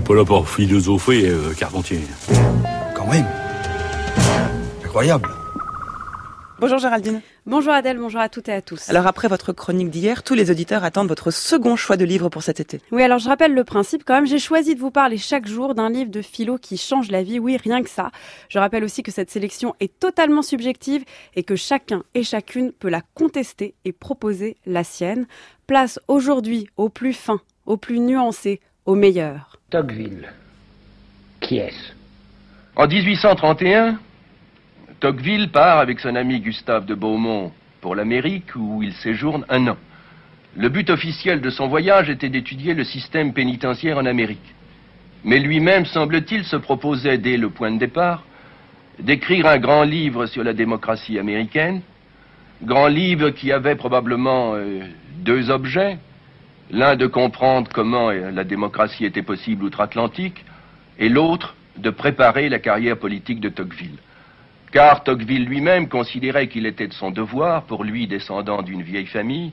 n'est 0.00 0.06
pas 0.06 0.14
là 0.14 0.24
pour 0.24 0.48
philosopher, 0.48 1.28
euh, 1.28 1.52
Carpentier. 1.52 2.00
Quand 2.94 3.06
même. 3.06 3.26
Incroyable. 4.82 5.28
Bonjour 6.58 6.78
Géraldine. 6.78 7.20
Bonjour 7.46 7.72
Adèle, 7.72 7.98
bonjour 7.98 8.20
à 8.20 8.28
toutes 8.28 8.48
et 8.48 8.52
à 8.52 8.62
tous. 8.62 8.88
Alors 8.88 9.06
après 9.06 9.28
votre 9.28 9.52
chronique 9.52 9.90
d'hier, 9.90 10.22
tous 10.22 10.34
les 10.34 10.50
auditeurs 10.50 10.84
attendent 10.84 11.08
votre 11.08 11.30
second 11.30 11.76
choix 11.76 11.96
de 11.96 12.04
livre 12.04 12.28
pour 12.28 12.42
cet 12.42 12.60
été. 12.60 12.80
Oui, 12.92 13.02
alors 13.02 13.18
je 13.18 13.28
rappelle 13.28 13.54
le 13.54 13.64
principe 13.64 14.04
quand 14.04 14.14
même. 14.14 14.26
J'ai 14.26 14.38
choisi 14.38 14.74
de 14.74 14.80
vous 14.80 14.90
parler 14.90 15.18
chaque 15.18 15.46
jour 15.46 15.74
d'un 15.74 15.90
livre 15.90 16.10
de 16.10 16.22
philo 16.22 16.56
qui 16.56 16.76
change 16.78 17.10
la 17.10 17.22
vie. 17.22 17.38
Oui, 17.38 17.56
rien 17.56 17.82
que 17.82 17.90
ça. 17.90 18.10
Je 18.48 18.58
rappelle 18.58 18.84
aussi 18.84 19.02
que 19.02 19.10
cette 19.10 19.30
sélection 19.30 19.74
est 19.80 19.98
totalement 19.98 20.42
subjective 20.42 21.04
et 21.34 21.42
que 21.42 21.56
chacun 21.56 22.04
et 22.14 22.22
chacune 22.22 22.72
peut 22.72 22.90
la 22.90 23.02
contester 23.14 23.74
et 23.84 23.92
proposer 23.92 24.56
la 24.66 24.84
sienne. 24.84 25.26
Place 25.66 25.98
aujourd'hui 26.08 26.68
au 26.76 26.88
plus 26.88 27.14
fin, 27.14 27.40
au 27.66 27.76
plus 27.76 28.00
nuancé, 28.00 28.60
au 28.90 28.96
meilleur. 28.96 29.56
Tocqueville. 29.70 30.28
Qui 31.40 31.58
est-ce? 31.58 31.92
En 32.74 32.88
1831, 32.88 33.98
Tocqueville 34.98 35.50
part 35.50 35.78
avec 35.78 36.00
son 36.00 36.16
ami 36.16 36.40
Gustave 36.40 36.86
de 36.86 36.94
Beaumont 36.94 37.52
pour 37.80 37.94
l'Amérique 37.94 38.56
où 38.56 38.82
il 38.82 38.92
séjourne 38.94 39.44
un 39.48 39.68
an. 39.68 39.76
Le 40.56 40.68
but 40.68 40.90
officiel 40.90 41.40
de 41.40 41.50
son 41.50 41.68
voyage 41.68 42.10
était 42.10 42.28
d'étudier 42.28 42.74
le 42.74 42.82
système 42.82 43.32
pénitentiaire 43.32 43.96
en 43.96 44.06
Amérique. 44.06 44.54
Mais 45.22 45.38
lui-même, 45.38 45.86
semble-t-il, 45.86 46.44
se 46.44 46.56
proposait 46.56 47.18
dès 47.18 47.36
le 47.36 47.50
point 47.50 47.70
de 47.70 47.78
départ 47.78 48.24
d'écrire 48.98 49.46
un 49.46 49.58
grand 49.58 49.84
livre 49.84 50.26
sur 50.26 50.42
la 50.42 50.52
démocratie 50.52 51.18
américaine, 51.18 51.80
grand 52.62 52.88
livre 52.88 53.30
qui 53.30 53.52
avait 53.52 53.76
probablement 53.76 54.54
euh, 54.54 54.80
deux 55.18 55.48
objets. 55.48 55.98
L'un 56.70 56.96
de 56.96 57.06
comprendre 57.06 57.70
comment 57.72 58.10
la 58.10 58.44
démocratie 58.44 59.04
était 59.04 59.22
possible 59.22 59.64
outre-Atlantique, 59.64 60.44
et 60.98 61.08
l'autre 61.08 61.54
de 61.76 61.90
préparer 61.90 62.48
la 62.48 62.58
carrière 62.58 62.98
politique 62.98 63.40
de 63.40 63.48
Tocqueville 63.48 63.98
car 64.72 65.02
Tocqueville 65.02 65.44
lui-même 65.44 65.88
considérait 65.88 66.48
qu'il 66.48 66.66
était 66.66 66.86
de 66.86 66.92
son 66.92 67.10
devoir, 67.10 67.64
pour 67.64 67.84
lui 67.84 68.06
descendant 68.06 68.62
d'une 68.62 68.82
vieille 68.82 69.06
famille, 69.06 69.52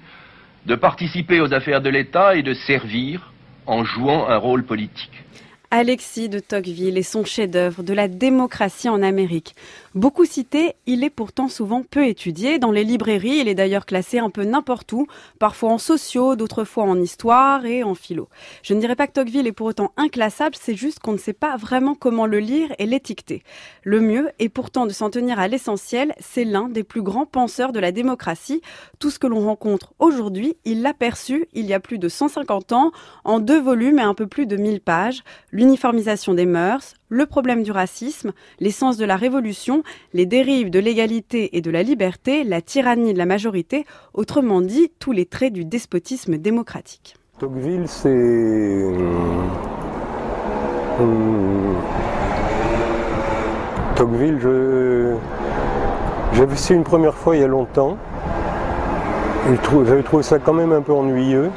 de 0.66 0.76
participer 0.76 1.42
aux 1.42 1.54
affaires 1.54 1.82
de 1.82 1.90
l'État 1.90 2.36
et 2.36 2.44
de 2.44 2.54
servir 2.54 3.32
en 3.66 3.84
jouant 3.84 4.30
un 4.30 4.38
rôle 4.38 4.64
politique. 4.64 5.24
Alexis 5.70 6.30
de 6.30 6.40
Tocqueville 6.40 6.98
et 6.98 7.04
son 7.04 7.26
chef-d'œuvre 7.26 7.84
de 7.84 7.94
la 7.94 8.08
démocratie 8.08 8.88
en 8.88 9.04
Amérique. 9.04 9.54
Beaucoup 9.96 10.24
cité, 10.24 10.76
il 10.86 11.04
est 11.04 11.10
pourtant 11.10 11.50
souvent 11.50 11.84
peu 11.84 12.08
étudié. 12.08 12.58
Dans 12.58 12.72
les 12.72 12.86
librairies, 12.86 13.40
il 13.40 13.50
est 13.50 13.56
d'ailleurs 13.56 13.86
classé 13.86 14.20
un 14.20 14.30
peu 14.30 14.46
n'importe 14.46 14.94
où, 14.94 15.08
parfois 15.40 15.72
en 15.72 15.78
sociaux, 15.78 16.38
d'autres 16.38 16.64
fois 16.64 16.86
en 16.86 17.02
histoire 17.02 17.66
et 17.66 17.84
en 17.84 17.96
philo. 17.96 18.30
Je 18.64 18.76
ne 18.76 18.80
dirais 18.80 18.96
pas 18.96 19.08
que 19.08 19.12
Tocqueville 19.14 19.48
est 19.48 19.52
pour 19.52 19.68
autant 19.68 19.92
inclassable, 19.98 20.56
c'est 20.58 20.76
juste 20.76 21.00
qu'on 21.00 21.12
ne 21.12 21.18
sait 21.18 21.34
pas 21.34 21.58
vraiment 21.58 21.96
comment 21.96 22.28
le 22.28 22.40
lire 22.40 22.74
et 22.80 22.86
l'étiqueter. 22.86 23.44
Le 23.84 24.00
mieux 24.00 24.30
est 24.40 24.50
pourtant 24.50 24.86
de 24.86 24.94
s'en 24.94 25.10
tenir 25.10 25.38
à 25.38 25.50
l'essentiel, 25.50 26.14
c'est 26.20 26.46
l'un 26.46 26.70
des 26.70 26.84
plus 26.84 27.02
grands 27.02 27.26
penseurs 27.26 27.74
de 27.74 27.80
la 27.82 27.92
démocratie. 27.92 28.62
Tout 29.00 29.10
ce 29.10 29.20
que 29.20 29.28
l'on 29.28 29.42
rencontre 29.42 29.94
aujourd'hui, 30.00 30.56
il 30.64 30.82
l'a 30.82 30.94
perçu 30.94 31.48
il 31.54 31.66
y 31.66 31.74
a 31.74 31.82
plus 31.82 32.00
de 32.00 32.08
150 32.08 32.72
ans, 32.72 32.92
en 33.26 33.40
deux 33.40 33.60
volumes 33.60 34.00
et 34.00 34.04
un 34.04 34.14
peu 34.14 34.28
plus 34.28 34.46
de 34.46 34.56
1000 34.56 34.80
pages 34.80 35.24
l'uniformisation 35.58 36.36
des 36.36 36.46
mœurs, 36.46 36.94
le 37.10 37.26
problème 37.26 37.64
du 37.64 37.72
racisme, 37.72 38.32
l'essence 38.60 38.96
de 38.96 39.06
la 39.06 39.16
révolution, 39.16 39.82
les 40.14 40.28
dérives 40.28 40.70
de 40.70 40.78
l'égalité 40.78 41.58
et 41.58 41.62
de 41.62 41.72
la 41.72 41.82
liberté, 41.82 42.44
la 42.44 42.62
tyrannie 42.62 43.12
de 43.12 43.18
la 43.18 43.26
majorité, 43.26 43.86
autrement 44.14 44.62
dit, 44.62 44.92
tous 45.00 45.12
les 45.12 45.26
traits 45.26 45.52
du 45.52 45.66
despotisme 45.66 46.38
démocratique. 46.38 47.16
Tocqueville, 47.40 47.88
c'est... 47.88 48.10
Euh, 48.10 48.94
euh, 51.02 51.74
Tocqueville, 53.96 54.38
je... 54.40 55.16
J'avais 56.34 56.54
vu 56.54 56.76
une 56.76 56.84
première 56.84 57.16
fois 57.16 57.36
il 57.36 57.42
y 57.42 57.44
a 57.44 57.48
longtemps. 57.48 57.98
J'avais 59.88 60.04
trouvé 60.04 60.22
ça 60.22 60.38
quand 60.38 60.54
même 60.54 60.72
un 60.72 60.82
peu 60.82 60.94
ennuyeux. 60.94 61.50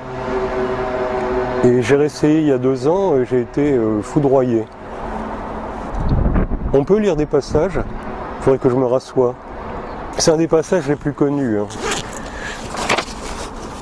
Et 1.62 1.82
j'ai 1.82 1.96
réessayé 1.96 2.40
il 2.40 2.46
y 2.46 2.52
a 2.52 2.58
deux 2.58 2.88
ans, 2.88 3.16
et 3.16 3.26
j'ai 3.26 3.42
été 3.42 3.72
euh, 3.72 4.00
foudroyé. 4.00 4.64
On 6.72 6.84
peut 6.84 6.98
lire 6.98 7.16
des 7.16 7.26
passages, 7.26 7.78
il 7.78 8.42
faudrait 8.42 8.58
que 8.58 8.70
je 8.70 8.76
me 8.76 8.86
rassoie. 8.86 9.34
C'est 10.16 10.30
un 10.30 10.38
des 10.38 10.48
passages 10.48 10.88
les 10.88 10.96
plus 10.96 11.12
connus. 11.12 11.58
Hein. 11.60 11.66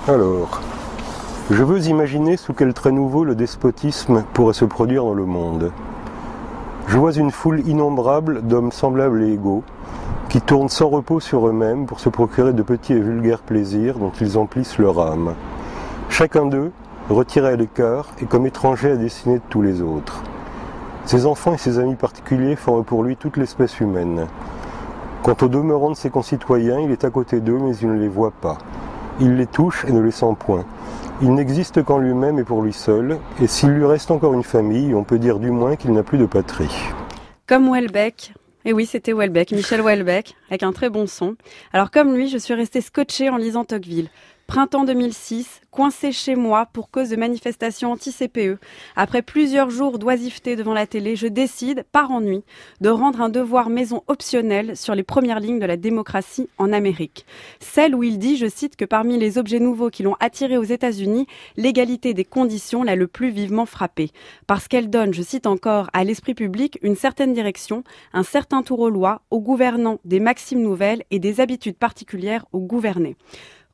Alors, 0.08 0.60
je 1.52 1.62
veux 1.62 1.86
imaginer 1.86 2.36
sous 2.36 2.52
quel 2.52 2.74
trait 2.74 2.90
nouveau 2.90 3.22
le 3.22 3.36
despotisme 3.36 4.24
pourrait 4.32 4.54
se 4.54 4.64
produire 4.64 5.04
dans 5.04 5.14
le 5.14 5.26
monde. 5.26 5.70
Je 6.88 6.98
vois 6.98 7.12
une 7.12 7.30
foule 7.30 7.60
innombrable 7.68 8.42
d'hommes 8.42 8.72
semblables 8.72 9.22
et 9.22 9.34
égaux, 9.34 9.62
qui 10.28 10.40
tournent 10.40 10.68
sans 10.68 10.88
repos 10.88 11.20
sur 11.20 11.46
eux-mêmes 11.46 11.86
pour 11.86 12.00
se 12.00 12.08
procurer 12.08 12.52
de 12.52 12.62
petits 12.62 12.94
et 12.94 13.00
vulgaires 13.00 13.42
plaisirs 13.42 13.98
dont 13.98 14.12
ils 14.20 14.36
emplissent 14.36 14.78
leur 14.78 14.98
âme. 14.98 15.34
Chacun 16.08 16.46
d'eux 16.46 16.72
retiré 17.08 17.48
à 17.48 17.56
l'écart 17.56 18.08
et 18.20 18.26
comme 18.26 18.46
étranger 18.46 18.92
à 18.92 18.96
dessiner 18.96 19.36
de 19.36 19.42
tous 19.48 19.62
les 19.62 19.82
autres. 19.82 20.22
Ses 21.04 21.26
enfants 21.26 21.54
et 21.54 21.58
ses 21.58 21.78
amis 21.78 21.94
particuliers 21.94 22.56
forment 22.56 22.84
pour 22.84 23.02
lui 23.02 23.16
toute 23.16 23.36
l'espèce 23.36 23.80
humaine. 23.80 24.26
Quant 25.22 25.36
aux 25.42 25.48
demeurants 25.48 25.90
de 25.90 25.96
ses 25.96 26.10
concitoyens, 26.10 26.80
il 26.80 26.90
est 26.90 27.04
à 27.04 27.10
côté 27.10 27.40
d'eux, 27.40 27.58
mais 27.58 27.76
il 27.76 27.88
ne 27.88 27.98
les 27.98 28.08
voit 28.08 28.30
pas. 28.30 28.58
Il 29.20 29.36
les 29.36 29.46
touche 29.46 29.84
et 29.86 29.92
ne 29.92 30.00
les 30.00 30.10
sent 30.10 30.36
point. 30.38 30.64
Il 31.20 31.34
n'existe 31.34 31.82
qu'en 31.82 31.98
lui-même 31.98 32.38
et 32.38 32.44
pour 32.44 32.62
lui 32.62 32.72
seul, 32.72 33.18
et 33.42 33.46
s'il 33.46 33.70
lui 33.70 33.84
reste 33.84 34.10
encore 34.10 34.34
une 34.34 34.44
famille, 34.44 34.94
on 34.94 35.02
peut 35.02 35.18
dire 35.18 35.38
du 35.38 35.50
moins 35.50 35.76
qu'il 35.76 35.92
n'a 35.92 36.02
plus 36.02 36.18
de 36.18 36.26
patrie. 36.26 36.76
Comme 37.46 37.72
Welbeck, 37.72 38.34
et 38.64 38.72
oui, 38.72 38.86
c'était 38.86 39.12
Welbeck, 39.12 39.52
Michel 39.52 39.80
Welbeck, 39.80 40.36
avec 40.50 40.62
un 40.62 40.72
très 40.72 40.90
bon 40.90 41.06
son. 41.06 41.36
Alors 41.72 41.90
comme 41.90 42.14
lui, 42.14 42.28
je 42.28 42.38
suis 42.38 42.54
restée 42.54 42.80
scotché 42.80 43.30
en 43.30 43.38
lisant 43.38 43.64
Tocqueville. 43.64 44.10
Printemps 44.48 44.84
2006, 44.84 45.60
coincé 45.70 46.10
chez 46.10 46.34
moi 46.34 46.64
pour 46.72 46.90
cause 46.90 47.10
de 47.10 47.16
manifestations 47.16 47.92
anti-CPE. 47.92 48.58
Après 48.96 49.20
plusieurs 49.20 49.68
jours 49.68 49.98
d'oisiveté 49.98 50.56
devant 50.56 50.72
la 50.72 50.86
télé, 50.86 51.16
je 51.16 51.26
décide, 51.26 51.84
par 51.92 52.10
ennui, 52.10 52.42
de 52.80 52.88
rendre 52.88 53.20
un 53.20 53.28
devoir 53.28 53.68
maison 53.68 54.02
optionnel 54.06 54.74
sur 54.74 54.94
les 54.94 55.02
premières 55.02 55.38
lignes 55.38 55.58
de 55.58 55.66
la 55.66 55.76
démocratie 55.76 56.48
en 56.56 56.72
Amérique. 56.72 57.26
Celle 57.60 57.94
où 57.94 58.02
il 58.02 58.18
dit, 58.18 58.38
je 58.38 58.46
cite, 58.46 58.76
que 58.76 58.86
parmi 58.86 59.18
les 59.18 59.36
objets 59.36 59.60
nouveaux 59.60 59.90
qui 59.90 60.02
l'ont 60.02 60.16
attiré 60.18 60.56
aux 60.56 60.64
États-Unis, 60.64 61.26
l'égalité 61.58 62.14
des 62.14 62.24
conditions 62.24 62.82
l'a 62.82 62.96
le 62.96 63.06
plus 63.06 63.28
vivement 63.28 63.66
frappé. 63.66 64.12
Parce 64.46 64.66
qu'elle 64.66 64.88
donne, 64.88 65.12
je 65.12 65.22
cite 65.22 65.46
encore, 65.46 65.90
à 65.92 66.04
l'esprit 66.04 66.34
public 66.34 66.78
une 66.80 66.96
certaine 66.96 67.34
direction, 67.34 67.84
un 68.14 68.22
certain 68.22 68.62
tour 68.62 68.80
aux 68.80 68.90
lois, 68.90 69.20
aux 69.30 69.40
gouvernants 69.40 69.98
des 70.06 70.20
maximes 70.20 70.62
nouvelles 70.62 71.02
et 71.10 71.18
des 71.18 71.42
habitudes 71.42 71.76
particulières 71.76 72.46
aux 72.52 72.60
gouvernés 72.60 73.18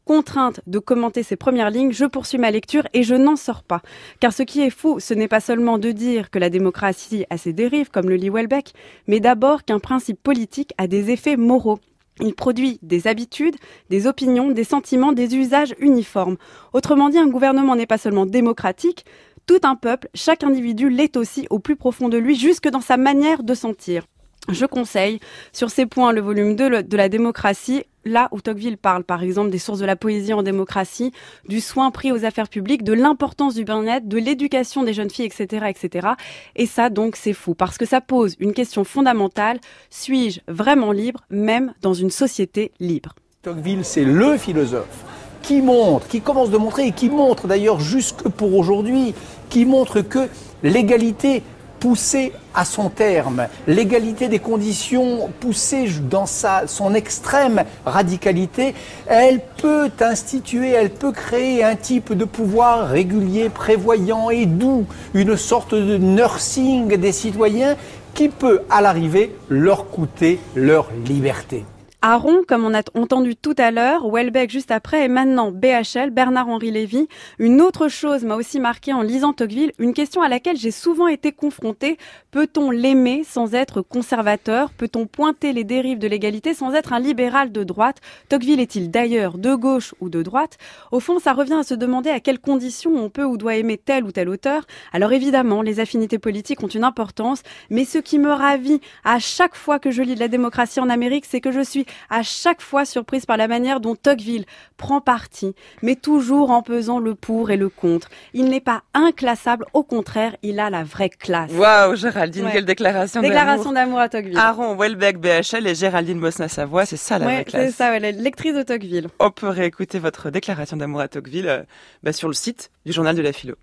contrainte 0.04 0.60
de 0.66 0.78
commenter 0.78 1.22
ces 1.22 1.36
premières 1.36 1.70
lignes, 1.70 1.92
je 1.92 2.04
poursuis 2.04 2.38
ma 2.38 2.50
lecture 2.50 2.86
et 2.92 3.02
je 3.02 3.14
n'en 3.14 3.36
sors 3.36 3.62
pas. 3.62 3.82
Car 4.20 4.32
ce 4.32 4.42
qui 4.42 4.60
est 4.60 4.70
fou, 4.70 5.00
ce 5.00 5.14
n'est 5.14 5.28
pas 5.28 5.40
seulement 5.40 5.78
de 5.78 5.90
dire 5.90 6.30
que 6.30 6.38
la 6.38 6.50
démocratie 6.50 7.24
a 7.30 7.38
ses 7.38 7.52
dérives, 7.52 7.90
comme 7.90 8.08
le 8.08 8.16
lit 8.16 8.30
Welbeck, 8.30 8.72
mais 9.06 9.20
d'abord 9.20 9.64
qu'un 9.64 9.78
principe 9.78 10.22
politique 10.22 10.72
a 10.78 10.86
des 10.86 11.10
effets 11.10 11.36
moraux. 11.36 11.78
Il 12.20 12.34
produit 12.34 12.78
des 12.82 13.08
habitudes, 13.08 13.56
des 13.90 14.06
opinions, 14.06 14.50
des 14.50 14.62
sentiments, 14.62 15.12
des 15.12 15.34
usages 15.34 15.74
uniformes. 15.80 16.36
Autrement 16.72 17.08
dit, 17.08 17.18
un 17.18 17.26
gouvernement 17.26 17.74
n'est 17.74 17.86
pas 17.86 17.98
seulement 17.98 18.26
démocratique, 18.26 19.04
tout 19.46 19.60
un 19.64 19.74
peuple, 19.74 20.08
chaque 20.14 20.44
individu 20.44 20.88
l'est 20.88 21.16
aussi 21.16 21.46
au 21.50 21.58
plus 21.58 21.76
profond 21.76 22.08
de 22.08 22.16
lui, 22.16 22.34
jusque 22.34 22.68
dans 22.68 22.80
sa 22.80 22.96
manière 22.96 23.42
de 23.42 23.54
sentir. 23.54 24.04
Je 24.50 24.66
conseille 24.66 25.20
sur 25.52 25.70
ces 25.70 25.86
points 25.86 26.12
le 26.12 26.20
volume 26.20 26.54
2 26.54 26.82
de 26.82 26.96
la 26.96 27.08
démocratie, 27.08 27.84
là 28.04 28.28
où 28.30 28.42
Tocqueville 28.42 28.76
parle 28.76 29.02
par 29.02 29.22
exemple 29.22 29.48
des 29.48 29.58
sources 29.58 29.78
de 29.78 29.86
la 29.86 29.96
poésie 29.96 30.34
en 30.34 30.42
démocratie, 30.42 31.12
du 31.48 31.62
soin 31.62 31.90
pris 31.90 32.12
aux 32.12 32.26
affaires 32.26 32.50
publiques, 32.50 32.84
de 32.84 32.92
l'importance 32.92 33.54
du 33.54 33.64
bien-être, 33.64 34.06
de 34.06 34.18
l'éducation 34.18 34.82
des 34.82 34.92
jeunes 34.92 35.08
filles, 35.08 35.24
etc., 35.26 35.66
etc. 35.70 36.08
Et 36.56 36.66
ça 36.66 36.90
donc 36.90 37.16
c'est 37.16 37.32
fou 37.32 37.54
parce 37.54 37.78
que 37.78 37.86
ça 37.86 38.02
pose 38.02 38.36
une 38.38 38.52
question 38.52 38.84
fondamentale 38.84 39.60
suis-je 39.88 40.40
vraiment 40.46 40.92
libre, 40.92 41.20
même 41.30 41.72
dans 41.80 41.94
une 41.94 42.10
société 42.10 42.72
libre? 42.80 43.14
Tocqueville, 43.42 43.84
c'est 43.84 44.04
le 44.04 44.36
philosophe 44.36 45.04
qui 45.42 45.60
montre, 45.62 46.08
qui 46.08 46.20
commence 46.20 46.50
de 46.50 46.56
montrer 46.56 46.86
et 46.86 46.92
qui 46.92 47.08
montre 47.10 47.46
d'ailleurs 47.46 47.80
jusque 47.80 48.28
pour 48.28 48.54
aujourd'hui, 48.56 49.14
qui 49.50 49.64
montre 49.66 50.00
que 50.00 50.28
l'égalité 50.62 51.42
poussée 51.84 52.32
à 52.54 52.64
son 52.64 52.88
terme, 52.88 53.46
l'égalité 53.66 54.28
des 54.28 54.38
conditions 54.38 55.28
poussée 55.38 55.86
dans 56.08 56.24
sa, 56.24 56.66
son 56.66 56.94
extrême 56.94 57.62
radicalité, 57.84 58.74
elle 59.06 59.42
peut 59.58 59.90
instituer, 60.00 60.70
elle 60.70 60.88
peut 60.88 61.12
créer 61.12 61.62
un 61.62 61.76
type 61.76 62.14
de 62.14 62.24
pouvoir 62.24 62.88
régulier, 62.88 63.50
prévoyant 63.50 64.30
et 64.30 64.46
doux, 64.46 64.86
une 65.12 65.36
sorte 65.36 65.74
de 65.74 65.98
nursing 65.98 66.96
des 66.96 67.12
citoyens 67.12 67.76
qui 68.14 68.30
peut 68.30 68.62
à 68.70 68.80
l'arrivée 68.80 69.36
leur 69.50 69.90
coûter 69.90 70.40
leur 70.54 70.88
liberté. 71.06 71.66
Aaron, 72.06 72.42
comme 72.46 72.66
on 72.66 72.74
a 72.74 72.82
entendu 72.92 73.34
tout 73.34 73.54
à 73.56 73.70
l'heure, 73.70 74.10
Welbeck 74.10 74.50
juste 74.50 74.70
après, 74.70 75.06
et 75.06 75.08
maintenant 75.08 75.50
BHL, 75.50 76.10
Bernard-Henri 76.10 76.70
Lévy. 76.70 77.08
Une 77.38 77.62
autre 77.62 77.88
chose 77.88 78.24
m'a 78.24 78.36
aussi 78.36 78.60
marqué 78.60 78.92
en 78.92 79.00
lisant 79.00 79.32
Tocqueville, 79.32 79.72
une 79.78 79.94
question 79.94 80.20
à 80.20 80.28
laquelle 80.28 80.58
j'ai 80.58 80.70
souvent 80.70 81.08
été 81.08 81.32
confrontée. 81.32 81.96
Peut-on 82.30 82.70
l'aimer 82.70 83.22
sans 83.24 83.54
être 83.54 83.80
conservateur? 83.80 84.70
Peut-on 84.74 85.06
pointer 85.06 85.54
les 85.54 85.64
dérives 85.64 85.98
de 85.98 86.06
l'égalité 86.06 86.52
sans 86.52 86.74
être 86.74 86.92
un 86.92 87.00
libéral 87.00 87.52
de 87.52 87.64
droite? 87.64 88.02
Tocqueville 88.28 88.60
est-il 88.60 88.90
d'ailleurs 88.90 89.38
de 89.38 89.54
gauche 89.54 89.94
ou 90.00 90.10
de 90.10 90.20
droite? 90.20 90.58
Au 90.92 91.00
fond, 91.00 91.18
ça 91.18 91.32
revient 91.32 91.54
à 91.54 91.62
se 91.62 91.72
demander 91.72 92.10
à 92.10 92.20
quelles 92.20 92.38
conditions 92.38 92.94
on 92.96 93.08
peut 93.08 93.24
ou 93.24 93.38
doit 93.38 93.56
aimer 93.56 93.78
tel 93.78 94.04
ou 94.04 94.12
tel 94.12 94.28
auteur. 94.28 94.66
Alors 94.92 95.14
évidemment, 95.14 95.62
les 95.62 95.80
affinités 95.80 96.18
politiques 96.18 96.62
ont 96.62 96.68
une 96.68 96.84
importance, 96.84 97.42
mais 97.70 97.86
ce 97.86 97.96
qui 97.96 98.18
me 98.18 98.30
ravit 98.30 98.82
à 99.04 99.18
chaque 99.18 99.54
fois 99.54 99.78
que 99.78 99.90
je 99.90 100.02
lis 100.02 100.16
de 100.16 100.20
la 100.20 100.28
démocratie 100.28 100.80
en 100.80 100.90
Amérique, 100.90 101.24
c'est 101.24 101.40
que 101.40 101.50
je 101.50 101.62
suis 101.62 101.86
à 102.10 102.22
chaque 102.22 102.60
fois 102.60 102.84
surprise 102.84 103.26
par 103.26 103.36
la 103.36 103.48
manière 103.48 103.80
dont 103.80 103.94
Tocqueville 103.94 104.44
prend 104.76 105.00
parti, 105.00 105.54
mais 105.82 105.96
toujours 105.96 106.50
en 106.50 106.62
pesant 106.62 106.98
le 106.98 107.14
pour 107.14 107.50
et 107.50 107.56
le 107.56 107.68
contre. 107.68 108.08
Il 108.32 108.46
n'est 108.46 108.60
pas 108.60 108.82
inclassable, 108.94 109.64
au 109.72 109.82
contraire, 109.82 110.36
il 110.42 110.60
a 110.60 110.70
la 110.70 110.84
vraie 110.84 111.10
classe. 111.10 111.50
Waouh, 111.52 111.96
Géraldine, 111.96 112.48
quelle 112.52 112.64
déclaration 112.64 113.20
d'amour. 113.20 113.34
Déclaration 113.36 113.72
d'amour 113.72 113.98
à 113.98 114.08
Tocqueville. 114.08 114.38
Aaron, 114.38 114.76
Welbeck, 114.76 115.18
BHL 115.18 115.66
et 115.66 115.74
Géraldine 115.74 116.20
Bosna-Savoie, 116.20 116.86
c'est 116.86 116.96
ça 116.96 117.18
la 117.18 117.26
vraie 117.26 117.44
classe. 117.44 117.70
c'est 117.70 117.76
ça, 117.76 117.98
la 117.98 118.10
lectrice 118.10 118.54
de 118.54 118.62
Tocqueville. 118.62 119.08
On 119.20 119.30
peut 119.30 119.48
réécouter 119.48 119.98
votre 119.98 120.30
déclaration 120.30 120.76
d'amour 120.76 121.00
à 121.00 121.08
Tocqueville 121.08 121.48
euh, 121.48 121.62
bah, 122.02 122.12
sur 122.12 122.28
le 122.28 122.34
site 122.34 122.70
du 122.84 122.92
journal 122.92 123.16
de 123.16 123.22
la 123.22 123.32
philo. 123.32 123.54